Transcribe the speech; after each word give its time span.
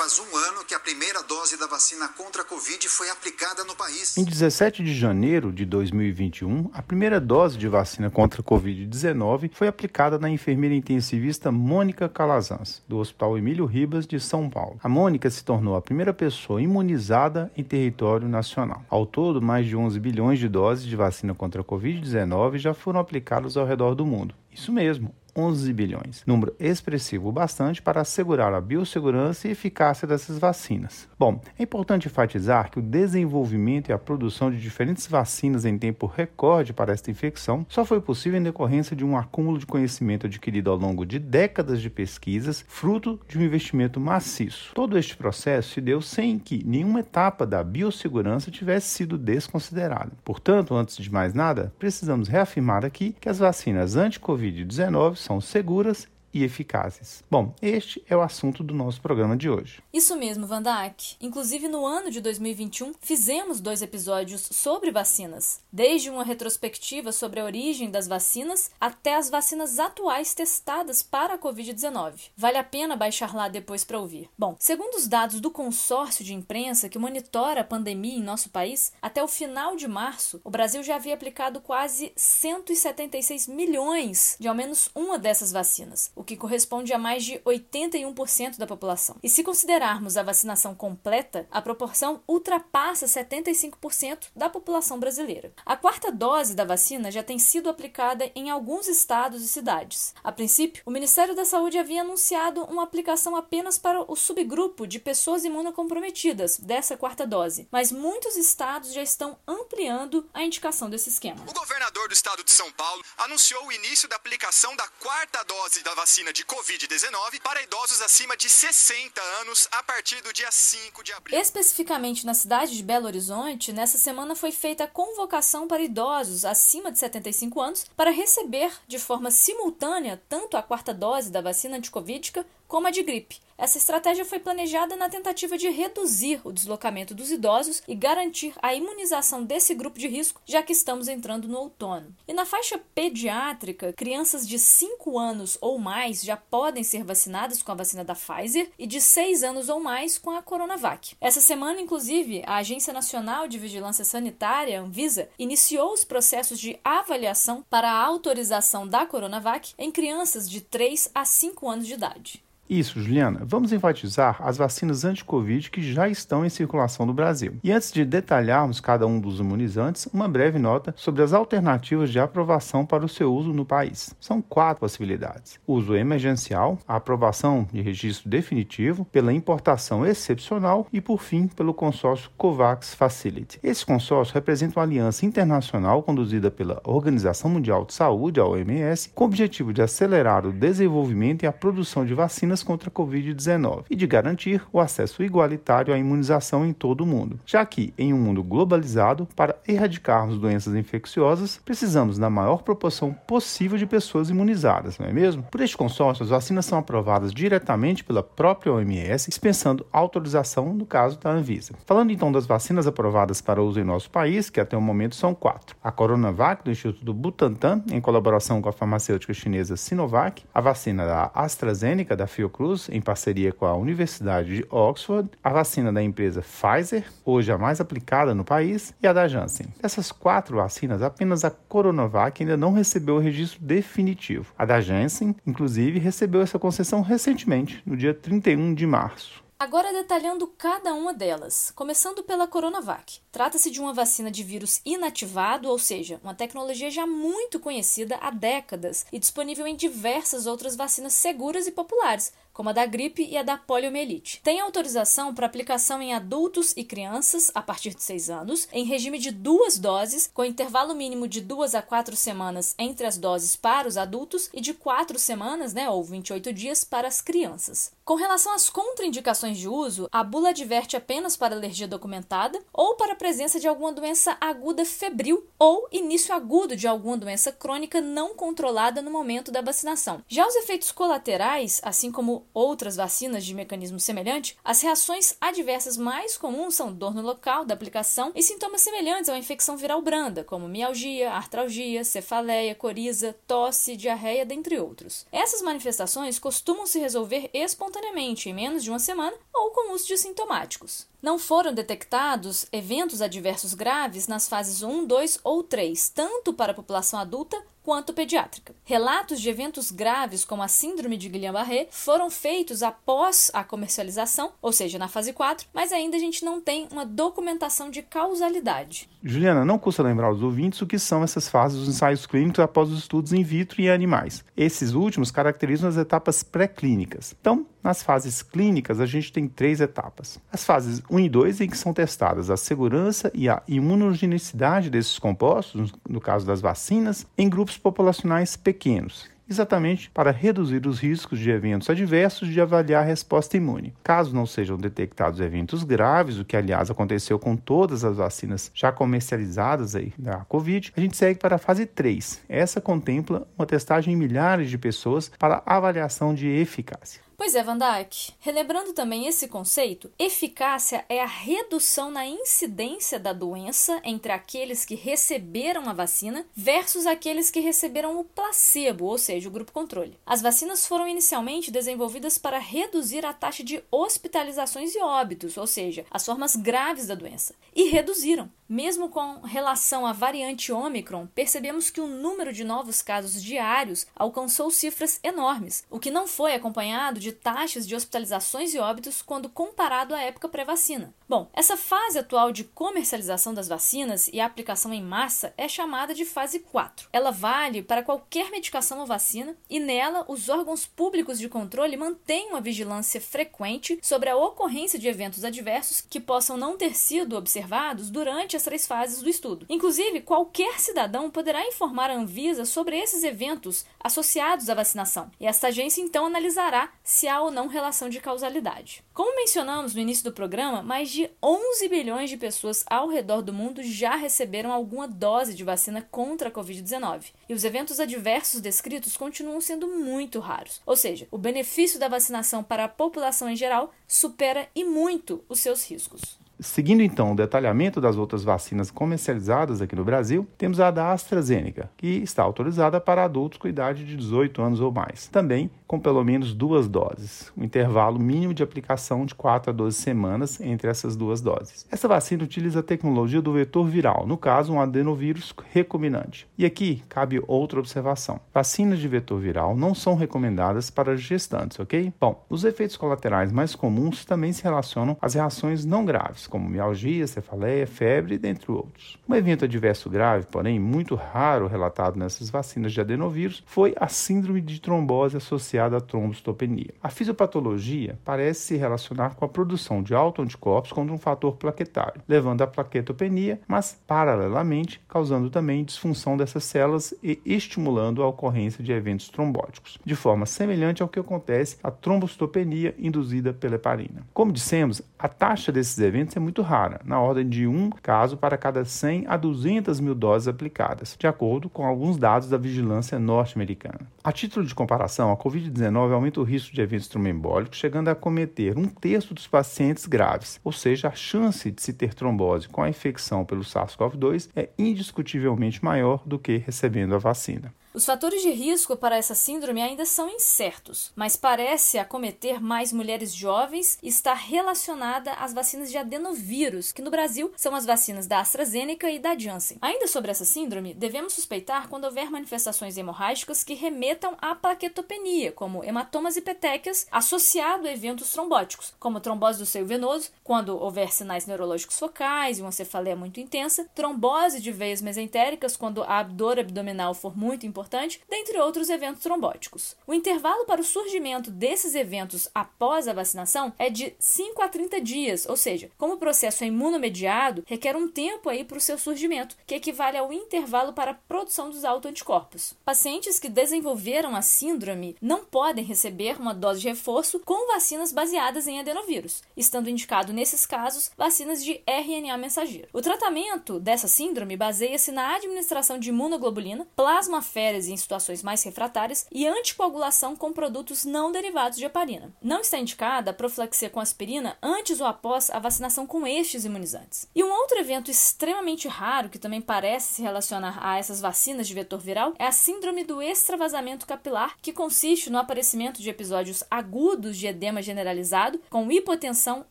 faz 0.00 0.18
um 0.18 0.34
ano 0.34 0.64
que 0.66 0.74
a 0.74 0.80
primeira 0.80 1.22
dose 1.22 1.58
da 1.58 1.66
vacina 1.66 2.08
contra 2.08 2.40
a 2.40 2.44
Covid 2.46 2.88
foi 2.88 3.10
aplicada 3.10 3.64
no 3.64 3.76
país. 3.76 4.16
Em 4.16 4.24
17 4.24 4.82
de 4.82 4.94
janeiro 4.94 5.52
de 5.52 5.66
2021, 5.66 6.70
a 6.72 6.80
primeira 6.80 7.20
dose 7.20 7.58
de 7.58 7.68
vacina 7.68 8.08
contra 8.08 8.40
a 8.40 8.44
Covid-19 8.44 9.50
foi 9.52 9.68
aplicada 9.68 10.18
na 10.18 10.30
enfermeira 10.30 10.74
intensivista 10.74 11.52
Mônica 11.52 12.08
Calazans, 12.08 12.82
do 12.88 12.96
Hospital 12.96 13.36
Emílio 13.36 13.66
Ribas 13.66 14.06
de 14.06 14.18
São 14.18 14.48
Paulo. 14.48 14.80
A 14.82 14.88
Mônica 14.88 15.28
se 15.28 15.44
tornou 15.44 15.76
a 15.76 15.82
primeira 15.82 16.14
pessoa 16.14 16.62
imunizada 16.62 17.52
em 17.54 17.62
território 17.62 18.26
nacional. 18.26 18.82
Ao 18.88 19.04
todo, 19.04 19.42
mais 19.42 19.66
de 19.66 19.76
11 19.76 20.00
bilhões 20.00 20.38
de 20.38 20.48
doses 20.48 20.86
de 20.86 20.96
vacina 20.96 21.34
contra 21.34 21.60
a 21.60 21.64
Covid-19 21.64 22.56
já 22.56 22.72
foram 22.72 23.00
aplicadas 23.00 23.54
ao 23.54 23.66
redor 23.66 23.94
do 23.94 24.06
mundo. 24.06 24.34
Isso 24.52 24.72
mesmo, 24.72 25.14
11 25.36 25.72
bilhões, 25.72 26.22
número 26.26 26.54
expressivo 26.58 27.30
bastante 27.30 27.80
para 27.80 28.00
assegurar 28.00 28.52
a 28.52 28.60
biossegurança 28.60 29.48
e 29.48 29.52
eficácia 29.52 30.06
dessas 30.06 30.38
vacinas. 30.38 31.08
Bom, 31.18 31.40
é 31.58 31.62
importante 31.62 32.06
enfatizar 32.06 32.70
que 32.70 32.78
o 32.78 32.82
desenvolvimento 32.82 33.88
e 33.88 33.92
a 33.92 33.98
produção 33.98 34.50
de 34.50 34.60
diferentes 34.60 35.06
vacinas 35.06 35.64
em 35.64 35.78
tempo 35.78 36.06
recorde 36.06 36.72
para 36.72 36.92
esta 36.92 37.10
infecção 37.10 37.64
só 37.68 37.84
foi 37.84 38.00
possível 38.00 38.38
em 38.38 38.42
decorrência 38.42 38.96
de 38.96 39.04
um 39.04 39.16
acúmulo 39.16 39.58
de 39.58 39.66
conhecimento 39.66 40.26
adquirido 40.26 40.70
ao 40.70 40.76
longo 40.76 41.04
de 41.04 41.18
décadas 41.18 41.80
de 41.80 41.90
pesquisas, 41.90 42.64
fruto 42.68 43.20
de 43.28 43.38
um 43.38 43.42
investimento 43.42 44.00
maciço. 44.00 44.72
Todo 44.74 44.98
este 44.98 45.16
processo 45.16 45.74
se 45.74 45.80
deu 45.80 46.00
sem 46.00 46.38
que 46.38 46.64
nenhuma 46.64 47.00
etapa 47.00 47.46
da 47.46 47.62
biossegurança 47.62 48.50
tivesse 48.50 48.88
sido 48.88 49.16
desconsiderada. 49.16 50.12
Portanto, 50.24 50.74
antes 50.74 50.96
de 50.96 51.10
mais 51.10 51.34
nada, 51.34 51.72
precisamos 51.78 52.28
reafirmar 52.28 52.84
aqui 52.84 53.14
que 53.20 53.28
as 53.28 53.38
vacinas 53.38 53.96
anti-Covid-19 54.40 55.16
são 55.16 55.40
seguras 55.40 56.08
e 56.32 56.44
eficazes. 56.44 57.22
Bom, 57.30 57.54
este 57.60 58.02
é 58.08 58.16
o 58.16 58.22
assunto 58.22 58.62
do 58.62 58.74
nosso 58.74 59.00
programa 59.00 59.36
de 59.36 59.50
hoje. 59.50 59.82
Isso 59.92 60.16
mesmo, 60.16 60.46
Vandak. 60.46 61.16
Inclusive, 61.20 61.68
no 61.68 61.84
ano 61.84 62.10
de 62.10 62.20
2021, 62.20 62.92
fizemos 63.00 63.60
dois 63.60 63.82
episódios 63.82 64.42
sobre 64.50 64.90
vacinas, 64.90 65.60
desde 65.72 66.10
uma 66.10 66.24
retrospectiva 66.24 67.12
sobre 67.12 67.40
a 67.40 67.44
origem 67.44 67.90
das 67.90 68.06
vacinas 68.06 68.70
até 68.80 69.16
as 69.16 69.28
vacinas 69.28 69.78
atuais 69.78 70.34
testadas 70.34 71.02
para 71.02 71.34
a 71.34 71.38
Covid-19. 71.38 72.30
Vale 72.36 72.58
a 72.58 72.64
pena 72.64 72.96
baixar 72.96 73.34
lá 73.34 73.48
depois 73.48 73.84
para 73.84 73.98
ouvir. 73.98 74.28
Bom, 74.38 74.56
segundo 74.58 74.94
os 74.94 75.08
dados 75.08 75.40
do 75.40 75.50
consórcio 75.50 76.24
de 76.24 76.34
imprensa 76.34 76.88
que 76.88 76.98
monitora 76.98 77.62
a 77.62 77.64
pandemia 77.64 78.18
em 78.18 78.22
nosso 78.22 78.50
país, 78.50 78.92
até 79.02 79.22
o 79.22 79.28
final 79.28 79.76
de 79.76 79.88
março, 79.88 80.40
o 80.44 80.50
Brasil 80.50 80.82
já 80.82 80.96
havia 80.96 81.14
aplicado 81.14 81.60
quase 81.60 82.12
176 82.16 83.48
milhões 83.48 84.36
de 84.38 84.48
ao 84.48 84.54
menos 84.54 84.88
uma 84.94 85.18
dessas 85.18 85.52
vacinas 85.52 86.10
o 86.20 86.22
que 86.22 86.36
corresponde 86.36 86.92
a 86.92 86.98
mais 86.98 87.24
de 87.24 87.38
81% 87.38 88.58
da 88.58 88.66
população. 88.66 89.16
E 89.22 89.28
se 89.28 89.42
considerarmos 89.42 90.18
a 90.18 90.22
vacinação 90.22 90.74
completa, 90.74 91.48
a 91.50 91.62
proporção 91.62 92.22
ultrapassa 92.28 93.06
75% 93.06 94.26
da 94.36 94.50
população 94.50 95.00
brasileira. 95.00 95.50
A 95.64 95.78
quarta 95.78 96.12
dose 96.12 96.54
da 96.54 96.62
vacina 96.62 97.10
já 97.10 97.22
tem 97.22 97.38
sido 97.38 97.70
aplicada 97.70 98.30
em 98.34 98.50
alguns 98.50 98.86
estados 98.86 99.42
e 99.42 99.48
cidades. 99.48 100.14
A 100.22 100.30
princípio, 100.30 100.82
o 100.84 100.90
Ministério 100.90 101.34
da 101.34 101.46
Saúde 101.46 101.78
havia 101.78 102.02
anunciado 102.02 102.64
uma 102.64 102.82
aplicação 102.82 103.34
apenas 103.34 103.78
para 103.78 104.02
o 104.02 104.14
subgrupo 104.14 104.86
de 104.86 104.98
pessoas 104.98 105.46
imunocomprometidas 105.46 106.58
dessa 106.58 106.98
quarta 106.98 107.26
dose, 107.26 107.66
mas 107.72 107.90
muitos 107.90 108.36
estados 108.36 108.92
já 108.92 109.02
estão 109.02 109.38
ampliando 109.48 110.28
a 110.34 110.44
indicação 110.44 110.90
desse 110.90 111.08
esquema. 111.08 111.42
O 111.48 111.58
governador 111.58 112.08
do 112.08 112.12
estado 112.12 112.44
de 112.44 112.52
São 112.52 112.70
Paulo 112.72 113.02
anunciou 113.16 113.66
o 113.66 113.72
início 113.72 114.06
da 114.06 114.16
aplicação 114.16 114.76
da 114.76 114.86
quarta 115.00 115.42
dose 115.44 115.82
da 115.82 115.94
vacina 115.94 116.09
vacina 116.10 116.32
de 116.32 116.44
Covid-19 116.44 117.40
para 117.40 117.62
idosos 117.62 118.00
acima 118.00 118.36
de 118.36 118.50
60 118.50 119.22
anos 119.42 119.68
a 119.70 119.80
partir 119.80 120.20
do 120.22 120.32
dia 120.32 120.50
5 120.50 121.04
de 121.04 121.12
abril. 121.12 121.38
Especificamente 121.38 122.26
na 122.26 122.34
cidade 122.34 122.76
de 122.76 122.82
Belo 122.82 123.06
Horizonte, 123.06 123.72
nessa 123.72 123.96
semana 123.96 124.34
foi 124.34 124.50
feita 124.50 124.82
a 124.82 124.88
convocação 124.88 125.68
para 125.68 125.80
idosos 125.80 126.44
acima 126.44 126.90
de 126.90 126.98
75 126.98 127.60
anos 127.60 127.86
para 127.96 128.10
receber 128.10 128.72
de 128.88 128.98
forma 128.98 129.30
simultânea 129.30 130.20
tanto 130.28 130.56
a 130.56 130.62
quarta 130.64 130.92
dose 130.92 131.30
da 131.30 131.40
vacina 131.40 131.76
anticovídica 131.76 132.44
como 132.66 132.88
a 132.88 132.90
de 132.90 133.04
gripe. 133.04 133.40
Essa 133.60 133.76
estratégia 133.76 134.24
foi 134.24 134.38
planejada 134.38 134.96
na 134.96 135.10
tentativa 135.10 135.58
de 135.58 135.68
reduzir 135.68 136.40
o 136.44 136.50
deslocamento 136.50 137.14
dos 137.14 137.30
idosos 137.30 137.82
e 137.86 137.94
garantir 137.94 138.54
a 138.62 138.74
imunização 138.74 139.44
desse 139.44 139.74
grupo 139.74 139.98
de 139.98 140.08
risco, 140.08 140.40
já 140.46 140.62
que 140.62 140.72
estamos 140.72 141.08
entrando 141.08 141.46
no 141.46 141.58
outono. 141.58 142.16
E 142.26 142.32
na 142.32 142.46
faixa 142.46 142.80
pediátrica, 142.94 143.92
crianças 143.92 144.48
de 144.48 144.58
5 144.58 145.18
anos 145.18 145.58
ou 145.60 145.78
mais 145.78 146.22
já 146.22 146.38
podem 146.38 146.82
ser 146.82 147.04
vacinadas 147.04 147.60
com 147.60 147.70
a 147.70 147.74
vacina 147.74 148.02
da 148.02 148.14
Pfizer 148.14 148.70
e 148.78 148.86
de 148.86 148.98
6 148.98 149.42
anos 149.42 149.68
ou 149.68 149.78
mais 149.78 150.16
com 150.16 150.30
a 150.30 150.40
Coronavac. 150.40 151.14
Essa 151.20 151.42
semana, 151.42 151.82
inclusive, 151.82 152.42
a 152.46 152.56
Agência 152.56 152.94
Nacional 152.94 153.46
de 153.46 153.58
Vigilância 153.58 154.06
Sanitária, 154.06 154.80
Anvisa, 154.80 155.28
iniciou 155.38 155.92
os 155.92 156.02
processos 156.02 156.58
de 156.58 156.80
avaliação 156.82 157.62
para 157.68 157.90
a 157.90 158.06
autorização 158.06 158.88
da 158.88 159.04
Coronavac 159.04 159.74
em 159.76 159.92
crianças 159.92 160.48
de 160.48 160.62
3 160.62 161.10
a 161.14 161.26
5 161.26 161.68
anos 161.68 161.86
de 161.86 161.92
idade. 161.92 162.42
Isso, 162.70 163.00
Juliana. 163.00 163.40
Vamos 163.44 163.72
enfatizar 163.72 164.36
as 164.38 164.56
vacinas 164.56 165.04
anti-Covid 165.04 165.72
que 165.72 165.82
já 165.82 166.08
estão 166.08 166.46
em 166.46 166.48
circulação 166.48 167.04
no 167.04 167.12
Brasil. 167.12 167.54
E 167.64 167.72
antes 167.72 167.90
de 167.90 168.04
detalharmos 168.04 168.78
cada 168.78 169.08
um 169.08 169.18
dos 169.18 169.40
imunizantes, 169.40 170.06
uma 170.14 170.28
breve 170.28 170.56
nota 170.56 170.94
sobre 170.96 171.20
as 171.20 171.32
alternativas 171.32 172.10
de 172.10 172.20
aprovação 172.20 172.86
para 172.86 173.04
o 173.04 173.08
seu 173.08 173.34
uso 173.34 173.52
no 173.52 173.64
país. 173.64 174.14
São 174.20 174.40
quatro 174.40 174.82
possibilidades: 174.82 175.58
uso 175.66 175.96
emergencial, 175.96 176.78
a 176.86 176.94
aprovação 176.94 177.66
de 177.72 177.82
registro 177.82 178.30
definitivo, 178.30 179.04
pela 179.04 179.32
importação 179.32 180.06
excepcional 180.06 180.86
e, 180.92 181.00
por 181.00 181.20
fim, 181.20 181.48
pelo 181.48 181.74
consórcio 181.74 182.30
COVAX 182.38 182.94
Facility. 182.94 183.58
Esse 183.64 183.84
consórcio 183.84 184.32
representa 184.32 184.78
uma 184.78 184.86
aliança 184.86 185.26
internacional 185.26 186.04
conduzida 186.04 186.52
pela 186.52 186.80
Organização 186.84 187.50
Mundial 187.50 187.84
de 187.84 187.94
Saúde, 187.94 188.38
a 188.38 188.46
OMS, 188.46 189.10
com 189.12 189.24
o 189.24 189.26
objetivo 189.26 189.72
de 189.72 189.82
acelerar 189.82 190.46
o 190.46 190.52
desenvolvimento 190.52 191.42
e 191.42 191.48
a 191.48 191.52
produção 191.52 192.06
de 192.06 192.14
vacinas 192.14 192.59
vacinas 192.60 192.62
contra 192.62 192.88
a 192.88 192.92
Covid-19 192.92 193.84
e 193.90 193.96
de 193.96 194.06
garantir 194.06 194.62
o 194.72 194.80
acesso 194.80 195.22
igualitário 195.22 195.92
à 195.92 195.98
imunização 195.98 196.64
em 196.64 196.72
todo 196.72 197.02
o 197.02 197.06
mundo, 197.06 197.38
já 197.44 197.64
que, 197.64 197.92
em 197.98 198.12
um 198.12 198.18
mundo 198.18 198.42
globalizado, 198.42 199.26
para 199.34 199.56
erradicarmos 199.66 200.38
doenças 200.38 200.74
infecciosas, 200.74 201.60
precisamos 201.64 202.18
da 202.18 202.30
maior 202.30 202.62
proporção 202.62 203.12
possível 203.12 203.78
de 203.78 203.86
pessoas 203.86 204.30
imunizadas, 204.30 204.98
não 204.98 205.06
é 205.06 205.12
mesmo? 205.12 205.42
Por 205.44 205.60
este 205.60 205.76
consórcio, 205.76 206.22
as 206.22 206.30
vacinas 206.30 206.66
são 206.66 206.78
aprovadas 206.78 207.32
diretamente 207.32 208.04
pela 208.04 208.22
própria 208.22 208.72
OMS, 208.72 209.28
dispensando 209.28 209.86
autorização 209.92 210.72
no 210.72 210.86
caso 210.86 211.18
da 211.18 211.30
Anvisa. 211.30 211.74
Falando 211.86 212.12
então 212.12 212.30
das 212.30 212.46
vacinas 212.46 212.86
aprovadas 212.86 213.40
para 213.40 213.62
uso 213.62 213.80
em 213.80 213.84
nosso 213.84 214.10
país, 214.10 214.50
que 214.50 214.60
até 214.60 214.76
o 214.76 214.80
momento 214.80 215.14
são 215.14 215.34
quatro: 215.34 215.76
a 215.82 215.90
Coronavac, 215.90 216.64
do 216.64 216.70
Instituto 216.70 217.12
Butantan, 217.12 217.82
em 217.90 218.00
colaboração 218.00 218.60
com 218.60 218.68
a 218.68 218.72
farmacêutica 218.72 219.32
chinesa 219.32 219.76
Sinovac, 219.76 220.44
a 220.54 220.60
vacina 220.60 221.06
da 221.06 221.30
AstraZeneca, 221.34 222.16
da 222.16 222.26
Fiocruz, 222.26 222.49
Fiocruz, 222.50 222.88
em 222.90 223.00
parceria 223.00 223.52
com 223.52 223.64
a 223.64 223.74
Universidade 223.74 224.56
de 224.56 224.66
Oxford, 224.68 225.30
a 225.42 225.50
vacina 225.50 225.92
da 225.92 226.02
empresa 226.02 226.42
Pfizer, 226.42 227.04
hoje 227.24 227.52
a 227.52 227.56
mais 227.56 227.80
aplicada 227.80 228.34
no 228.34 228.44
país, 228.44 228.92
e 229.00 229.06
a 229.06 229.12
da 229.12 229.28
Janssen. 229.28 229.66
Dessas 229.80 230.10
quatro 230.10 230.56
vacinas, 230.56 231.00
apenas 231.00 231.44
a 231.44 231.50
Coronavac 231.50 232.42
ainda 232.42 232.56
não 232.56 232.72
recebeu 232.72 233.16
o 233.16 233.20
registro 233.20 233.60
definitivo. 233.62 234.52
A 234.58 234.64
da 234.64 234.80
Janssen, 234.80 235.34
inclusive, 235.46 235.98
recebeu 235.98 236.42
essa 236.42 236.58
concessão 236.58 237.00
recentemente, 237.00 237.82
no 237.86 237.96
dia 237.96 238.12
31 238.12 238.74
de 238.74 238.86
março. 238.86 239.39
Agora 239.62 239.92
detalhando 239.92 240.46
cada 240.46 240.94
uma 240.94 241.12
delas, 241.12 241.70
começando 241.76 242.22
pela 242.22 242.46
Coronavac. 242.46 243.20
Trata-se 243.30 243.70
de 243.70 243.78
uma 243.78 243.92
vacina 243.92 244.30
de 244.30 244.42
vírus 244.42 244.80
inativado, 244.86 245.68
ou 245.68 245.78
seja, 245.78 246.18
uma 246.24 246.34
tecnologia 246.34 246.90
já 246.90 247.06
muito 247.06 247.60
conhecida 247.60 248.16
há 248.22 248.30
décadas 248.30 249.04
e 249.12 249.18
disponível 249.18 249.66
em 249.66 249.76
diversas 249.76 250.46
outras 250.46 250.76
vacinas 250.76 251.12
seguras 251.12 251.66
e 251.66 251.72
populares, 251.72 252.32
como 252.52 252.70
a 252.70 252.72
da 252.72 252.86
gripe 252.86 253.24
e 253.24 253.36
a 253.36 253.42
da 253.42 253.56
poliomielite. 253.56 254.40
Tem 254.42 254.60
autorização 254.60 255.34
para 255.34 255.46
aplicação 255.46 256.00
em 256.02 256.14
adultos 256.14 256.72
e 256.76 256.84
crianças 256.84 257.50
a 257.54 257.62
partir 257.62 257.94
de 257.94 258.02
6 258.02 258.30
anos, 258.30 258.68
em 258.72 258.84
regime 258.84 259.18
de 259.18 259.30
duas 259.30 259.78
doses, 259.78 260.30
com 260.32 260.44
intervalo 260.44 260.94
mínimo 260.94 261.26
de 261.26 261.40
2 261.40 261.74
a 261.74 261.82
4 261.82 262.14
semanas 262.16 262.74
entre 262.78 263.06
as 263.06 263.16
doses 263.18 263.56
para 263.56 263.88
os 263.88 263.96
adultos 263.96 264.48
e 264.52 264.60
de 264.60 264.74
4 264.74 265.18
semanas, 265.18 265.72
né, 265.74 265.88
ou 265.88 266.02
28 266.02 266.52
dias, 266.52 266.84
para 266.84 267.08
as 267.08 267.20
crianças. 267.20 267.92
Com 268.04 268.16
relação 268.16 268.52
às 268.52 268.68
contraindicações 268.68 269.56
de 269.56 269.68
uso, 269.68 270.08
a 270.10 270.24
bula 270.24 270.48
adverte 270.48 270.96
apenas 270.96 271.36
para 271.36 271.54
alergia 271.54 271.86
documentada 271.86 272.58
ou 272.72 272.96
para 272.96 273.12
a 273.12 273.16
presença 273.16 273.60
de 273.60 273.68
alguma 273.68 273.92
doença 273.92 274.36
aguda 274.40 274.84
febril 274.84 275.46
ou 275.56 275.86
início 275.92 276.34
agudo 276.34 276.74
de 276.74 276.88
alguma 276.88 277.16
doença 277.16 277.52
crônica 277.52 278.00
não 278.00 278.34
controlada 278.34 279.00
no 279.00 279.12
momento 279.12 279.52
da 279.52 279.60
vacinação. 279.60 280.24
Já 280.26 280.44
os 280.44 280.56
efeitos 280.56 280.90
colaterais, 280.90 281.80
assim 281.84 282.10
como 282.10 282.39
outras 282.54 282.96
vacinas 282.96 283.44
de 283.44 283.54
mecanismo 283.54 283.98
semelhante, 283.98 284.56
as 284.64 284.80
reações 284.80 285.36
adversas 285.40 285.96
mais 285.96 286.36
comuns 286.36 286.74
são 286.74 286.92
dor 286.92 287.14
no 287.14 287.22
local 287.22 287.64
da 287.64 287.74
aplicação 287.74 288.32
e 288.34 288.42
sintomas 288.42 288.80
semelhantes 288.80 289.28
a 289.28 289.32
uma 289.32 289.38
infecção 289.38 289.76
viral 289.76 290.00
branda, 290.00 290.44
como 290.44 290.68
mialgia, 290.68 291.32
artralgia, 291.32 292.04
cefaleia, 292.04 292.74
coriza, 292.74 293.36
tosse, 293.46 293.96
diarreia, 293.96 294.46
dentre 294.46 294.78
outros. 294.78 295.26
Essas 295.30 295.62
manifestações 295.62 296.38
costumam 296.38 296.86
se 296.86 296.98
resolver 296.98 297.50
espontaneamente 297.52 298.48
em 298.48 298.54
menos 298.54 298.84
de 298.84 298.90
uma 298.90 298.98
semana 298.98 299.36
ou 299.52 299.70
com 299.70 299.92
os 299.92 300.06
de 300.06 300.16
sintomáticos. 300.16 301.09
Não 301.22 301.38
foram 301.38 301.74
detectados 301.74 302.66
eventos 302.72 303.20
adversos 303.20 303.74
graves 303.74 304.26
nas 304.26 304.48
fases 304.48 304.82
1, 304.82 305.06
2 305.06 305.40
ou 305.44 305.62
3, 305.62 306.08
tanto 306.08 306.52
para 306.54 306.72
a 306.72 306.74
população 306.74 307.20
adulta 307.20 307.62
quanto 307.82 308.12
pediátrica. 308.12 308.74
Relatos 308.84 309.40
de 309.40 309.48
eventos 309.48 309.90
graves, 309.90 310.44
como 310.44 310.62
a 310.62 310.68
síndrome 310.68 311.16
de 311.16 311.28
Guillain-Barré, 311.28 311.88
foram 311.90 312.30
feitos 312.30 312.82
após 312.82 313.50
a 313.54 313.64
comercialização, 313.64 314.52
ou 314.60 314.72
seja, 314.72 314.98
na 314.98 315.08
fase 315.08 315.32
4, 315.32 315.66
mas 315.72 315.92
ainda 315.92 316.16
a 316.16 316.20
gente 316.20 316.44
não 316.44 316.60
tem 316.60 316.86
uma 316.90 317.04
documentação 317.04 317.90
de 317.90 318.02
causalidade. 318.02 319.08
Juliana, 319.22 319.64
não 319.64 319.78
custa 319.78 320.02
lembrar 320.02 320.28
aos 320.28 320.42
ouvintes 320.42 320.80
o 320.80 320.86
que 320.86 320.98
são 320.98 321.22
essas 321.22 321.48
fases 321.48 321.78
dos 321.78 321.88
ensaios 321.88 322.26
clínicos 322.26 322.60
após 322.60 322.90
os 322.90 323.00
estudos 323.00 323.32
in 323.32 323.42
vitro 323.42 323.80
e 323.80 323.90
animais. 323.90 324.44
Esses 324.56 324.92
últimos 324.92 325.30
caracterizam 325.30 325.88
as 325.88 325.96
etapas 325.96 326.42
pré-clínicas. 326.42 327.34
Então, 327.40 327.66
nas 327.82 328.02
fases 328.02 328.42
clínicas, 328.42 329.00
a 329.00 329.06
gente 329.06 329.32
tem 329.32 329.48
três 329.48 329.80
etapas. 329.80 330.38
As 330.52 330.64
fases 330.64 331.02
1 331.10 331.20
e 331.20 331.28
2, 331.28 331.60
em 331.62 331.68
que 331.68 331.78
são 331.78 331.92
testadas 331.92 332.50
a 332.50 332.56
segurança 332.56 333.30
e 333.34 333.48
a 333.48 333.62
imunogenicidade 333.66 334.90
desses 334.90 335.18
compostos, 335.18 335.92
no 336.08 336.20
caso 336.20 336.46
das 336.46 336.60
vacinas, 336.60 337.26
em 337.36 337.48
grupos 337.48 337.78
populacionais 337.78 338.56
pequenos, 338.56 339.28
exatamente 339.48 340.10
para 340.10 340.30
reduzir 340.30 340.86
os 340.86 341.00
riscos 341.00 341.38
de 341.38 341.50
eventos 341.50 341.90
adversos 341.90 342.48
de 342.48 342.60
avaliar 342.60 343.02
a 343.02 343.06
resposta 343.06 343.56
imune. 343.56 343.92
Caso 344.02 344.34
não 344.34 344.46
sejam 344.46 344.76
detectados 344.76 345.40
eventos 345.40 345.82
graves, 345.82 346.38
o 346.38 346.44
que 346.44 346.56
aliás 346.56 346.90
aconteceu 346.90 347.38
com 347.38 347.56
todas 347.56 348.04
as 348.04 348.16
vacinas 348.16 348.70
já 348.72 348.92
comercializadas 348.92 349.96
aí 349.96 350.12
da 350.16 350.44
Covid, 350.44 350.92
a 350.96 351.00
gente 351.00 351.16
segue 351.16 351.40
para 351.40 351.56
a 351.56 351.58
fase 351.58 351.84
3. 351.84 352.42
Essa 352.48 352.80
contempla 352.80 353.46
uma 353.58 353.66
testagem 353.66 354.14
em 354.14 354.16
milhares 354.16 354.70
de 354.70 354.78
pessoas 354.78 355.30
para 355.38 355.62
avaliação 355.66 356.32
de 356.32 356.46
eficácia. 356.46 357.20
Pois 357.40 357.54
é, 357.54 357.62
Van 357.62 357.78
Dijk. 357.78 358.34
Relembrando 358.38 358.92
também 358.92 359.26
esse 359.26 359.48
conceito, 359.48 360.12
eficácia 360.18 361.06
é 361.08 361.22
a 361.22 361.26
redução 361.26 362.10
na 362.10 362.26
incidência 362.26 363.18
da 363.18 363.32
doença 363.32 363.98
entre 364.04 364.30
aqueles 364.30 364.84
que 364.84 364.94
receberam 364.94 365.88
a 365.88 365.94
vacina 365.94 366.44
versus 366.54 367.06
aqueles 367.06 367.50
que 367.50 367.60
receberam 367.60 368.20
o 368.20 368.24
placebo, 368.24 369.06
ou 369.06 369.16
seja, 369.16 369.48
o 369.48 369.50
grupo 369.50 369.72
controle. 369.72 370.18
As 370.26 370.42
vacinas 370.42 370.86
foram 370.86 371.08
inicialmente 371.08 371.70
desenvolvidas 371.70 372.36
para 372.36 372.58
reduzir 372.58 373.24
a 373.24 373.32
taxa 373.32 373.64
de 373.64 373.82
hospitalizações 373.90 374.94
e 374.94 375.00
óbitos, 375.00 375.56
ou 375.56 375.66
seja, 375.66 376.04
as 376.10 376.26
formas 376.26 376.54
graves 376.54 377.06
da 377.06 377.14
doença, 377.14 377.54
e 377.74 377.84
reduziram. 377.84 378.50
Mesmo 378.70 379.08
com 379.08 379.40
relação 379.40 380.06
à 380.06 380.12
variante 380.12 380.70
Omicron, 380.72 381.26
percebemos 381.34 381.90
que 381.90 382.00
o 382.00 382.06
número 382.06 382.52
de 382.52 382.62
novos 382.62 383.02
casos 383.02 383.42
diários 383.42 384.06
alcançou 384.14 384.70
cifras 384.70 385.18
enormes, 385.24 385.84
o 385.90 385.98
que 385.98 386.08
não 386.08 386.24
foi 386.24 386.54
acompanhado 386.54 387.18
de 387.18 387.32
taxas 387.32 387.84
de 387.84 387.96
hospitalizações 387.96 388.72
e 388.72 388.78
óbitos 388.78 389.22
quando 389.22 389.48
comparado 389.48 390.14
à 390.14 390.20
época 390.20 390.48
pré-vacina. 390.48 391.12
Bom, 391.28 391.50
essa 391.52 391.76
fase 391.76 392.20
atual 392.20 392.52
de 392.52 392.62
comercialização 392.62 393.52
das 393.52 393.66
vacinas 393.66 394.28
e 394.32 394.40
aplicação 394.40 394.92
em 394.92 395.02
massa 395.02 395.52
é 395.56 395.66
chamada 395.66 396.14
de 396.14 396.24
fase 396.24 396.60
4. 396.60 397.08
Ela 397.12 397.32
vale 397.32 397.82
para 397.82 398.04
qualquer 398.04 398.52
medicação 398.52 399.00
ou 399.00 399.06
vacina 399.06 399.56
e 399.68 399.80
nela 399.80 400.24
os 400.28 400.48
órgãos 400.48 400.86
públicos 400.86 401.40
de 401.40 401.48
controle 401.48 401.96
mantêm 401.96 402.50
uma 402.50 402.60
vigilância 402.60 403.20
frequente 403.20 403.98
sobre 404.00 404.28
a 404.28 404.36
ocorrência 404.36 404.96
de 404.96 405.08
eventos 405.08 405.44
adversos 405.44 406.00
que 406.00 406.20
possam 406.20 406.56
não 406.56 406.76
ter 406.76 406.96
sido 406.96 407.36
observados 407.36 408.10
durante 408.10 408.59
as 408.60 408.64
três 408.64 408.86
fases 408.86 409.22
do 409.22 409.28
estudo. 409.28 409.64
Inclusive, 409.68 410.20
qualquer 410.20 410.78
cidadão 410.78 411.30
poderá 411.30 411.66
informar 411.66 412.10
a 412.10 412.14
Anvisa 412.14 412.66
sobre 412.66 412.98
esses 412.98 413.24
eventos 413.24 413.86
associados 413.98 414.68
à 414.68 414.74
vacinação, 414.74 415.30
e 415.40 415.46
esta 415.46 415.68
agência 415.68 416.02
então 416.02 416.26
analisará 416.26 416.92
se 417.02 417.26
há 417.26 417.40
ou 417.40 417.50
não 417.50 417.66
relação 417.66 418.10
de 418.10 418.20
causalidade. 418.20 419.02
Como 419.14 419.36
mencionamos 419.36 419.94
no 419.94 420.00
início 420.00 420.24
do 420.24 420.32
programa, 420.32 420.82
mais 420.82 421.10
de 421.10 421.30
11 421.42 421.88
bilhões 421.88 422.28
de 422.28 422.36
pessoas 422.36 422.84
ao 422.86 423.08
redor 423.08 423.40
do 423.40 423.52
mundo 423.52 423.82
já 423.82 424.14
receberam 424.14 424.72
alguma 424.72 425.08
dose 425.08 425.54
de 425.54 425.64
vacina 425.64 426.06
contra 426.10 426.48
a 426.50 426.52
Covid-19, 426.52 427.32
e 427.48 427.54
os 427.54 427.64
eventos 427.64 427.98
adversos 427.98 428.60
descritos 428.60 429.16
continuam 429.16 429.60
sendo 429.60 429.86
muito 429.88 430.38
raros. 430.38 430.82
Ou 430.84 430.96
seja, 430.96 431.26
o 431.30 431.38
benefício 431.38 431.98
da 431.98 432.08
vacinação 432.08 432.62
para 432.62 432.84
a 432.84 432.88
população 432.88 433.48
em 433.48 433.56
geral 433.56 433.92
supera 434.06 434.68
e 434.74 434.84
muito 434.84 435.42
os 435.48 435.60
seus 435.60 435.88
riscos. 435.88 436.39
Seguindo 436.60 437.02
então 437.02 437.32
o 437.32 437.36
detalhamento 437.36 438.00
das 438.00 438.16
outras 438.16 438.44
vacinas 438.44 438.90
comercializadas 438.90 439.80
aqui 439.80 439.96
no 439.96 440.04
Brasil, 440.04 440.46
temos 440.58 440.78
a 440.78 440.90
da 440.90 441.12
AstraZeneca, 441.12 441.90
que 441.96 442.06
está 442.06 442.42
autorizada 442.42 443.00
para 443.00 443.24
adultos 443.24 443.58
com 443.58 443.66
idade 443.66 444.04
de 444.04 444.16
18 444.16 444.60
anos 444.60 444.80
ou 444.80 444.92
mais. 444.92 445.26
Também 445.28 445.70
com 445.90 445.98
pelo 445.98 446.22
menos 446.22 446.54
duas 446.54 446.86
doses, 446.86 447.52
um 447.58 447.64
intervalo 447.64 448.16
mínimo 448.16 448.54
de 448.54 448.62
aplicação 448.62 449.26
de 449.26 449.34
4 449.34 449.70
a 449.70 449.72
12 449.72 449.96
semanas 449.96 450.60
entre 450.60 450.88
essas 450.88 451.16
duas 451.16 451.40
doses. 451.40 451.84
Essa 451.90 452.06
vacina 452.06 452.44
utiliza 452.44 452.78
a 452.78 452.82
tecnologia 452.82 453.42
do 453.42 453.52
vetor 453.52 453.84
viral, 453.88 454.24
no 454.24 454.36
caso, 454.36 454.72
um 454.72 454.80
adenovírus 454.80 455.52
recombinante. 455.72 456.46
E 456.56 456.64
aqui 456.64 457.02
cabe 457.08 457.42
outra 457.44 457.80
observação: 457.80 458.38
vacinas 458.54 459.00
de 459.00 459.08
vetor 459.08 459.40
viral 459.40 459.76
não 459.76 459.92
são 459.92 460.14
recomendadas 460.14 460.90
para 460.90 461.16
gestantes, 461.16 461.80
ok? 461.80 462.14
Bom, 462.20 462.46
os 462.48 462.62
efeitos 462.62 462.96
colaterais 462.96 463.50
mais 463.50 463.74
comuns 463.74 464.24
também 464.24 464.52
se 464.52 464.62
relacionam 464.62 465.16
às 465.20 465.34
reações 465.34 465.84
não 465.84 466.04
graves, 466.04 466.46
como 466.50 466.68
mialgia, 466.68 467.26
cefaleia, 467.26 467.86
febre, 467.86 468.36
dentre 468.36 468.70
outros. 468.70 469.18
Um 469.26 469.34
evento 469.34 469.64
adverso 469.64 470.10
grave, 470.10 470.46
porém 470.50 470.78
muito 470.78 471.14
raro 471.14 471.66
relatado 471.66 472.18
nessas 472.18 472.50
vacinas 472.50 472.92
de 472.92 473.00
adenovírus, 473.00 473.62
foi 473.64 473.94
a 473.98 474.08
síndrome 474.08 474.60
de 474.60 474.80
trombose 474.80 475.36
associada 475.36 475.96
à 475.96 476.00
trombocitopenia. 476.00 476.92
A 477.02 477.08
fisiopatologia 477.08 478.18
parece 478.24 478.60
se 478.60 478.76
relacionar 478.76 479.36
com 479.36 479.44
a 479.44 479.48
produção 479.48 480.02
de 480.02 480.14
autoanticorpos 480.14 480.92
contra 480.92 481.14
um 481.14 481.18
fator 481.18 481.56
plaquetário, 481.56 482.20
levando 482.28 482.62
à 482.62 482.66
plaquetopenia, 482.66 483.60
mas 483.66 483.98
paralelamente 484.06 485.00
causando 485.08 485.48
também 485.48 485.84
disfunção 485.84 486.36
dessas 486.36 486.64
células 486.64 487.14
e 487.22 487.40
estimulando 487.44 488.22
a 488.22 488.28
ocorrência 488.28 488.82
de 488.82 488.92
eventos 488.92 489.28
trombóticos, 489.28 489.98
de 490.04 490.14
forma 490.16 490.46
semelhante 490.46 491.02
ao 491.02 491.08
que 491.08 491.20
acontece 491.20 491.76
a 491.82 491.90
trombocitopenia 491.90 492.94
induzida 492.98 493.52
pela 493.52 493.76
heparina. 493.76 494.26
Como 494.34 494.52
dissemos, 494.52 495.00
a 495.18 495.28
taxa 495.28 495.70
desses 495.70 495.98
eventos 495.98 496.36
é 496.36 496.39
muito 496.40 496.62
rara, 496.62 497.00
na 497.04 497.20
ordem 497.20 497.48
de 497.48 497.66
um 497.66 497.90
caso 497.90 498.36
para 498.36 498.58
cada 498.58 498.84
100 498.84 499.26
a 499.28 499.36
200 499.36 500.00
mil 500.00 500.14
doses 500.14 500.48
aplicadas, 500.48 501.16
de 501.18 501.26
acordo 501.26 501.68
com 501.68 501.86
alguns 501.86 502.16
dados 502.16 502.48
da 502.48 502.56
vigilância 502.56 503.18
norte-americana. 503.18 504.00
A 504.24 504.32
título 504.32 504.66
de 504.66 504.74
comparação, 504.74 505.30
a 505.30 505.36
Covid 505.36 505.60
Covid-19 505.60 506.12
aumenta 506.12 506.40
o 506.40 506.44
risco 506.44 506.74
de 506.74 506.80
eventos 506.80 507.08
tromboembólicos, 507.08 507.78
chegando 507.78 508.08
a 508.08 508.14
cometer 508.14 508.78
um 508.78 508.86
terço 508.86 509.34
dos 509.34 509.46
pacientes 509.46 510.06
graves, 510.06 510.60
ou 510.64 510.72
seja, 510.72 511.08
a 511.08 511.12
chance 511.12 511.70
de 511.70 511.82
se 511.82 511.92
ter 511.92 512.14
trombose 512.14 512.68
com 512.68 512.82
a 512.82 512.88
infecção 512.88 513.44
pelo 513.44 513.62
SARS-CoV-2 513.62 514.48
é 514.56 514.70
indiscutivelmente 514.78 515.84
maior 515.84 516.22
do 516.24 516.38
que 516.38 516.56
recebendo 516.56 517.14
a 517.14 517.18
vacina. 517.18 517.72
Os 517.92 518.06
fatores 518.06 518.40
de 518.40 518.50
risco 518.50 518.96
para 518.96 519.16
essa 519.16 519.34
síndrome 519.34 519.82
ainda 519.82 520.06
são 520.06 520.28
incertos, 520.28 521.10
mas 521.16 521.34
parece 521.34 521.98
acometer 521.98 522.62
mais 522.62 522.92
mulheres 522.92 523.34
jovens 523.34 523.98
e 524.00 524.06
está 524.06 524.32
relacionada 524.32 525.32
às 525.32 525.52
vacinas 525.52 525.90
de 525.90 525.98
adenovírus, 525.98 526.92
que 526.92 527.02
no 527.02 527.10
Brasil 527.10 527.52
são 527.56 527.74
as 527.74 527.84
vacinas 527.84 528.28
da 528.28 528.38
AstraZeneca 528.38 529.10
e 529.10 529.18
da 529.18 529.36
Janssen. 529.36 529.76
Ainda 529.82 530.06
sobre 530.06 530.30
essa 530.30 530.44
síndrome, 530.44 530.94
devemos 530.94 531.32
suspeitar 531.32 531.88
quando 531.88 532.04
houver 532.04 532.30
manifestações 532.30 532.96
hemorrágicas 532.96 533.64
que 533.64 533.74
remetam 533.74 534.36
à 534.40 534.54
plaquetopenia, 534.54 535.50
como 535.50 535.82
hematomas 535.82 536.36
e 536.36 536.40
petequias, 536.40 537.08
associado 537.10 537.88
a 537.88 537.92
eventos 537.92 538.30
trombóticos, 538.30 538.94
como 539.00 539.18
trombose 539.18 539.58
do 539.58 539.66
seio 539.66 539.84
venoso, 539.84 540.30
quando 540.44 540.80
houver 540.80 541.12
sinais 541.12 541.44
neurológicos 541.44 541.98
focais 541.98 542.60
e 542.60 542.62
uma 542.62 542.70
cefaleia 542.70 543.16
muito 543.16 543.40
intensa, 543.40 543.88
trombose 543.96 544.60
de 544.60 544.70
veias 544.70 545.02
mesentéricas, 545.02 545.76
quando 545.76 546.04
a 546.04 546.22
dor 546.22 546.56
abdominal 546.56 547.14
for 547.14 547.36
muito 547.36 547.66
importante 547.66 547.79
importante, 547.80 548.20
dentre 548.28 548.58
outros 548.58 548.90
eventos 548.90 549.22
trombóticos. 549.22 549.96
O 550.06 550.12
intervalo 550.12 550.64
para 550.66 550.80
o 550.80 550.84
surgimento 550.84 551.50
desses 551.50 551.94
eventos 551.94 552.48
após 552.54 553.08
a 553.08 553.12
vacinação 553.12 553.72
é 553.78 553.88
de 553.88 554.14
5 554.18 554.62
a 554.62 554.68
30 554.68 555.00
dias, 555.00 555.46
ou 555.48 555.56
seja, 555.56 555.90
como 555.96 556.14
o 556.14 556.18
processo 556.18 556.62
é 556.62 556.66
imunomediado, 556.66 557.64
requer 557.66 557.96
um 557.96 558.08
tempo 558.08 558.48
aí 558.48 558.64
para 558.64 558.76
o 558.76 558.80
seu 558.80 558.98
surgimento, 558.98 559.56
que 559.66 559.74
equivale 559.74 560.18
ao 560.18 560.32
intervalo 560.32 560.92
para 560.92 561.12
a 561.12 561.14
produção 561.14 561.70
dos 561.70 561.84
autoanticorpos. 561.84 562.74
Pacientes 562.84 563.38
que 563.38 563.48
desenvolveram 563.48 564.36
a 564.36 564.42
síndrome 564.42 565.16
não 565.20 565.44
podem 565.44 565.84
receber 565.84 566.38
uma 566.38 566.54
dose 566.54 566.80
de 566.80 566.88
reforço 566.88 567.40
com 567.40 567.72
vacinas 567.72 568.12
baseadas 568.12 568.66
em 568.66 568.78
adenovírus, 568.78 569.42
estando 569.56 569.88
indicado 569.88 570.32
nesses 570.32 570.66
casos 570.66 571.10
vacinas 571.16 571.64
de 571.64 571.82
RNA 571.86 572.36
mensageiro. 572.36 572.88
O 572.92 573.00
tratamento 573.00 573.80
dessa 573.80 574.06
síndrome 574.06 574.56
baseia-se 574.56 575.10
na 575.10 575.34
administração 575.34 575.98
de 575.98 576.10
imunoglobulina, 576.10 576.86
plasma 576.94 577.40
e 577.78 577.92
em 577.92 577.96
situações 577.96 578.42
mais 578.42 578.62
refratárias, 578.62 579.26
e 579.30 579.46
anticoagulação 579.46 580.36
com 580.36 580.52
produtos 580.52 581.04
não 581.04 581.32
derivados 581.32 581.78
de 581.78 581.84
heparina. 581.84 582.32
Não 582.42 582.60
está 582.60 582.78
indicada 582.78 583.30
a 583.30 583.34
profilaxia 583.34 583.90
com 583.90 584.00
aspirina 584.00 584.56
antes 584.62 585.00
ou 585.00 585.06
após 585.06 585.50
a 585.50 585.58
vacinação 585.58 586.06
com 586.06 586.26
estes 586.26 586.64
imunizantes. 586.64 587.28
E 587.34 587.42
um 587.42 587.50
outro 587.50 587.78
evento 587.78 588.10
extremamente 588.10 588.88
raro 588.88 589.28
que 589.28 589.38
também 589.38 589.60
parece 589.60 590.14
se 590.14 590.22
relacionar 590.22 590.78
a 590.80 590.98
essas 590.98 591.20
vacinas 591.20 591.66
de 591.66 591.74
vetor 591.74 592.00
viral 592.00 592.34
é 592.38 592.46
a 592.46 592.52
síndrome 592.52 593.04
do 593.04 593.22
extravasamento 593.22 594.06
capilar, 594.06 594.56
que 594.60 594.72
consiste 594.72 595.30
no 595.30 595.38
aparecimento 595.38 596.02
de 596.02 596.10
episódios 596.10 596.64
agudos 596.70 597.36
de 597.36 597.46
edema 597.46 597.82
generalizado 597.82 598.60
com 598.68 598.90
hipotensão, 598.90 599.64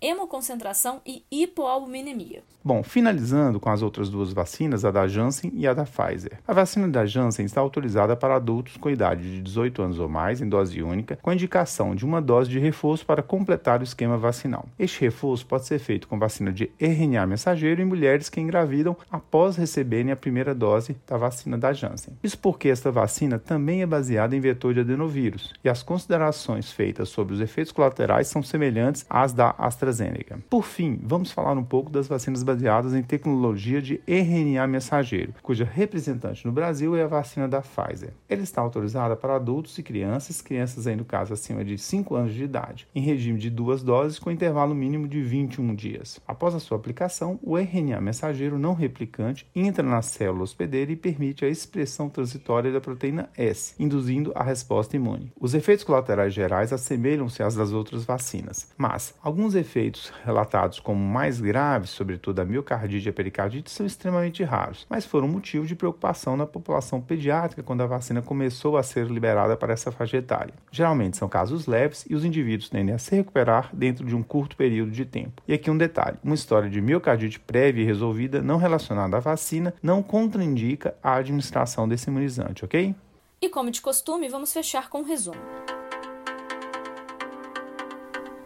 hemoconcentração 0.00 1.00
e 1.06 1.24
hipoalbuminemia. 1.30 2.42
Bom, 2.64 2.80
finalizando 2.84 3.58
com 3.58 3.70
as 3.70 3.82
outras 3.82 4.08
duas 4.08 4.32
vacinas, 4.32 4.84
a 4.84 4.92
da 4.92 5.08
Janssen 5.08 5.50
e 5.52 5.66
a 5.66 5.74
da 5.74 5.84
Pfizer. 5.84 6.38
A 6.46 6.52
vacina 6.52 6.86
da 6.86 7.04
Janssen 7.04 7.44
está 7.44 7.60
autorizada 7.60 7.81
para 8.20 8.36
adultos 8.36 8.76
com 8.76 8.90
idade 8.90 9.22
de 9.22 9.42
18 9.42 9.82
anos 9.82 9.98
ou 9.98 10.08
mais, 10.08 10.40
em 10.40 10.48
dose 10.48 10.82
única, 10.82 11.18
com 11.20 11.32
indicação 11.32 11.94
de 11.94 12.04
uma 12.04 12.20
dose 12.20 12.50
de 12.50 12.58
reforço 12.58 13.04
para 13.06 13.22
completar 13.22 13.80
o 13.80 13.84
esquema 13.84 14.16
vacinal. 14.16 14.66
Este 14.78 15.00
reforço 15.00 15.46
pode 15.46 15.66
ser 15.66 15.78
feito 15.78 16.08
com 16.08 16.18
vacina 16.18 16.52
de 16.52 16.70
RNA 16.80 17.26
mensageiro 17.26 17.82
em 17.82 17.84
mulheres 17.84 18.28
que 18.28 18.40
engravidam 18.40 18.96
após 19.10 19.56
receberem 19.56 20.12
a 20.12 20.16
primeira 20.16 20.54
dose 20.54 20.96
da 21.06 21.16
vacina 21.16 21.58
da 21.58 21.72
Janssen. 21.72 22.14
Isso 22.22 22.38
porque 22.38 22.68
esta 22.68 22.90
vacina 22.90 23.38
também 23.38 23.82
é 23.82 23.86
baseada 23.86 24.36
em 24.36 24.40
vetor 24.40 24.74
de 24.74 24.80
adenovírus 24.80 25.52
e 25.64 25.68
as 25.68 25.82
considerações 25.82 26.70
feitas 26.70 27.08
sobre 27.08 27.34
os 27.34 27.40
efeitos 27.40 27.72
colaterais 27.72 28.28
são 28.28 28.42
semelhantes 28.42 29.04
às 29.08 29.32
da 29.32 29.54
AstraZeneca. 29.58 30.38
Por 30.48 30.64
fim, 30.64 30.98
vamos 31.02 31.32
falar 31.32 31.56
um 31.56 31.64
pouco 31.64 31.90
das 31.90 32.08
vacinas 32.08 32.42
baseadas 32.42 32.94
em 32.94 33.02
tecnologia 33.02 33.80
de 33.80 34.00
RNA 34.06 34.66
mensageiro, 34.66 35.34
cuja 35.42 35.64
representante 35.64 36.46
no 36.46 36.52
Brasil 36.52 36.96
é 36.96 37.02
a 37.02 37.06
vacina 37.06 37.48
da 37.48 37.62
Pfizer. 37.72 38.12
Ela 38.28 38.42
está 38.42 38.60
autorizada 38.60 39.16
para 39.16 39.36
adultos 39.36 39.76
e 39.78 39.82
crianças, 39.82 40.40
crianças 40.40 40.86
aí 40.86 40.94
no 40.94 41.04
caso 41.04 41.32
acima 41.32 41.64
de 41.64 41.78
5 41.78 42.14
anos 42.14 42.34
de 42.34 42.44
idade, 42.44 42.86
em 42.94 43.00
regime 43.00 43.38
de 43.38 43.50
duas 43.50 43.82
doses 43.82 44.18
com 44.18 44.30
intervalo 44.30 44.74
mínimo 44.74 45.08
de 45.08 45.22
21 45.22 45.74
dias. 45.74 46.20
Após 46.26 46.54
a 46.54 46.60
sua 46.60 46.76
aplicação, 46.76 47.38
o 47.42 47.56
RNA 47.56 48.00
mensageiro 48.00 48.58
não 48.58 48.74
replicante 48.74 49.46
entra 49.54 49.82
na 49.82 50.02
célula 50.02 50.44
hospedeira 50.44 50.92
e 50.92 50.96
permite 50.96 51.44
a 51.44 51.48
expressão 51.48 52.08
transitória 52.08 52.72
da 52.72 52.80
proteína 52.80 53.30
S, 53.36 53.74
induzindo 53.78 54.32
a 54.34 54.42
resposta 54.42 54.96
imune. 54.96 55.32
Os 55.40 55.54
efeitos 55.54 55.84
colaterais 55.84 56.34
gerais 56.34 56.72
assemelham-se 56.72 57.42
às 57.42 57.54
das 57.54 57.72
outras 57.72 58.04
vacinas, 58.04 58.68
mas 58.76 59.14
alguns 59.22 59.54
efeitos 59.54 60.12
relatados 60.24 60.80
como 60.80 61.02
mais 61.02 61.40
graves, 61.40 61.90
sobretudo 61.90 62.40
a 62.40 62.44
miocardite 62.44 63.08
e 63.08 63.10
a 63.10 63.12
pericardite, 63.12 63.70
são 63.70 63.86
extremamente 63.86 64.42
raros, 64.42 64.86
mas 64.88 65.06
foram 65.06 65.28
motivo 65.28 65.66
de 65.66 65.76
preocupação 65.76 66.36
na 66.36 66.46
população 66.46 67.00
pediátrica 67.00 67.61
quando 67.62 67.82
a 67.82 67.86
vacina 67.86 68.20
começou 68.20 68.76
a 68.76 68.82
ser 68.82 69.06
liberada 69.06 69.56
para 69.56 69.72
essa 69.72 69.90
faixa 69.90 70.16
etária. 70.16 70.54
Geralmente 70.70 71.16
são 71.16 71.28
casos 71.28 71.66
leves 71.66 72.04
e 72.08 72.14
os 72.14 72.24
indivíduos 72.24 72.68
tendem 72.68 72.94
a 72.94 72.98
se 72.98 73.14
recuperar 73.14 73.70
dentro 73.72 74.06
de 74.06 74.14
um 74.14 74.22
curto 74.22 74.56
período 74.56 74.90
de 74.90 75.04
tempo. 75.04 75.42
E 75.46 75.52
aqui 75.52 75.70
um 75.70 75.78
detalhe: 75.78 76.18
uma 76.22 76.34
história 76.34 76.68
de 76.68 76.80
miocardite 76.80 77.40
prévia 77.40 77.82
e 77.82 77.86
resolvida 77.86 78.42
não 78.42 78.56
relacionada 78.56 79.16
à 79.16 79.20
vacina 79.20 79.74
não 79.82 80.02
contraindica 80.02 80.94
a 81.02 81.14
administração 81.14 81.88
desse 81.88 82.10
imunizante, 82.10 82.64
ok? 82.64 82.94
E 83.40 83.48
como 83.48 83.70
de 83.70 83.80
costume, 83.80 84.28
vamos 84.28 84.52
fechar 84.52 84.88
com 84.88 84.98
um 84.98 85.04
resumo. 85.04 85.40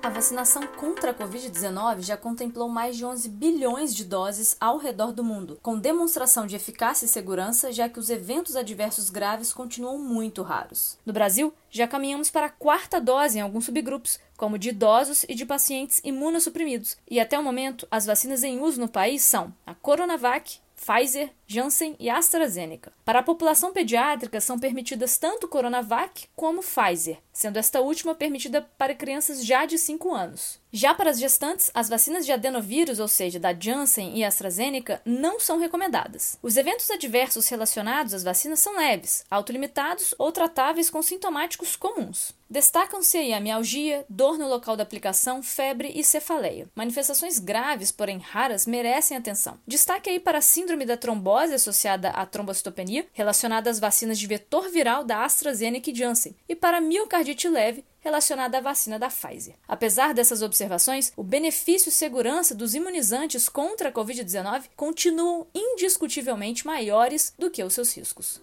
A 0.06 0.08
vacinação 0.08 0.62
contra 0.68 1.10
a 1.10 1.14
Covid-19 1.14 2.02
já 2.02 2.16
contemplou 2.16 2.68
mais 2.68 2.96
de 2.96 3.04
11 3.04 3.28
bilhões 3.28 3.92
de 3.92 4.04
doses 4.04 4.56
ao 4.60 4.78
redor 4.78 5.10
do 5.10 5.24
mundo, 5.24 5.58
com 5.60 5.76
demonstração 5.76 6.46
de 6.46 6.54
eficácia 6.54 7.06
e 7.06 7.08
segurança, 7.08 7.72
já 7.72 7.88
que 7.88 7.98
os 7.98 8.08
eventos 8.08 8.54
adversos 8.54 9.10
graves 9.10 9.52
continuam 9.52 9.98
muito 9.98 10.44
raros. 10.44 10.96
No 11.04 11.12
Brasil, 11.12 11.52
já 11.68 11.88
caminhamos 11.88 12.30
para 12.30 12.46
a 12.46 12.50
quarta 12.50 13.00
dose 13.00 13.38
em 13.38 13.40
alguns 13.40 13.64
subgrupos, 13.64 14.20
como 14.36 14.60
de 14.60 14.68
idosos 14.68 15.24
e 15.28 15.34
de 15.34 15.44
pacientes 15.44 16.00
imunossuprimidos, 16.04 16.96
e 17.10 17.18
até 17.18 17.36
o 17.36 17.42
momento 17.42 17.84
as 17.90 18.06
vacinas 18.06 18.44
em 18.44 18.60
uso 18.60 18.80
no 18.80 18.86
país 18.86 19.24
são 19.24 19.52
a 19.66 19.74
Coronavac, 19.74 20.60
Pfizer, 20.76 21.30
Janssen 21.46 21.96
e 21.98 22.10
AstraZeneca. 22.10 22.92
Para 23.04 23.20
a 23.20 23.22
população 23.22 23.72
pediátrica, 23.72 24.40
são 24.40 24.58
permitidas 24.58 25.16
tanto 25.16 25.46
Coronavac 25.46 26.28
como 26.34 26.62
Pfizer, 26.62 27.18
sendo 27.32 27.58
esta 27.58 27.80
última 27.80 28.14
permitida 28.14 28.62
para 28.76 28.94
crianças 28.94 29.44
já 29.44 29.64
de 29.64 29.78
5 29.78 30.12
anos. 30.12 30.58
Já 30.72 30.92
para 30.92 31.10
as 31.10 31.18
gestantes, 31.18 31.70
as 31.72 31.88
vacinas 31.88 32.26
de 32.26 32.32
adenovírus, 32.32 32.98
ou 32.98 33.08
seja, 33.08 33.38
da 33.38 33.54
Janssen 33.58 34.18
e 34.18 34.24
AstraZeneca, 34.24 35.00
não 35.06 35.40
são 35.40 35.58
recomendadas. 35.58 36.38
Os 36.42 36.56
eventos 36.56 36.90
adversos 36.90 37.48
relacionados 37.48 38.12
às 38.12 38.22
vacinas 38.22 38.60
são 38.60 38.76
leves, 38.76 39.24
autolimitados 39.30 40.14
ou 40.18 40.32
tratáveis 40.32 40.90
com 40.90 41.00
sintomáticos 41.00 41.76
comuns. 41.76 42.34
Destacam-se 42.48 43.16
aí 43.16 43.32
a 43.32 43.40
mialgia, 43.40 44.04
dor 44.08 44.38
no 44.38 44.48
local 44.48 44.76
da 44.76 44.82
aplicação, 44.82 45.42
febre 45.42 45.90
e 45.94 46.04
cefaleia. 46.04 46.68
Manifestações 46.76 47.38
graves, 47.38 47.90
porém 47.90 48.18
raras, 48.18 48.66
merecem 48.66 49.16
atenção. 49.16 49.58
Destaque 49.66 50.10
aí 50.10 50.20
para 50.20 50.38
a 50.38 50.42
síndrome 50.42 50.86
da 50.86 50.96
trombose 50.96 51.35
associada 51.44 52.10
à 52.10 52.24
trombocitopenia, 52.24 53.06
relacionada 53.12 53.68
às 53.70 53.78
vacinas 53.78 54.18
de 54.18 54.26
vetor 54.26 54.68
viral 54.70 55.04
da 55.04 55.24
AstraZeneca 55.24 55.90
e 55.90 55.94
Janssen, 55.94 56.34
e 56.48 56.54
para 56.54 56.80
miocardite 56.80 57.48
leve, 57.48 57.84
relacionada 58.00 58.58
à 58.58 58.60
vacina 58.60 58.98
da 58.98 59.08
Pfizer. 59.08 59.54
Apesar 59.66 60.14
dessas 60.14 60.40
observações, 60.40 61.12
o 61.16 61.24
benefício 61.24 61.88
e 61.88 61.92
segurança 61.92 62.54
dos 62.54 62.74
imunizantes 62.74 63.48
contra 63.48 63.88
a 63.88 63.92
Covid-19 63.92 64.64
continuam 64.76 65.46
indiscutivelmente 65.54 66.66
maiores 66.66 67.34
do 67.36 67.50
que 67.50 67.64
os 67.64 67.74
seus 67.74 67.96
riscos. 67.96 68.40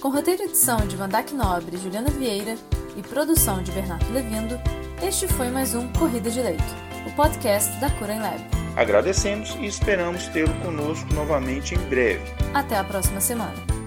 Com 0.00 0.10
roteiro 0.10 0.42
e 0.42 0.46
edição 0.46 0.86
de 0.86 0.94
Vandac 0.94 1.34
Nobre 1.34 1.76
e 1.76 1.80
Juliana 1.80 2.10
Vieira 2.10 2.56
e 2.96 3.02
produção 3.02 3.62
de 3.62 3.72
Bernardo 3.72 4.12
Levindo, 4.12 4.56
este 5.02 5.26
foi 5.26 5.48
mais 5.48 5.74
um 5.74 5.90
Corrida 5.94 6.30
de 6.30 6.40
Leito, 6.40 6.62
o 7.06 7.16
podcast 7.16 7.72
da 7.80 7.90
Cura 7.98 8.14
Lab. 8.14 8.57
Agradecemos 8.76 9.56
e 9.60 9.66
esperamos 9.66 10.28
tê-lo 10.28 10.54
conosco 10.60 11.12
novamente 11.14 11.74
em 11.74 11.78
breve. 11.88 12.22
Até 12.54 12.76
a 12.76 12.84
próxima 12.84 13.20
semana. 13.20 13.77